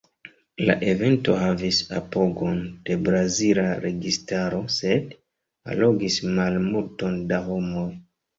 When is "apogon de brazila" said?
1.97-3.67